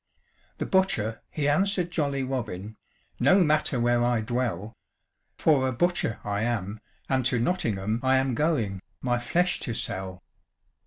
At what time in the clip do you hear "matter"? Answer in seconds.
3.43-3.79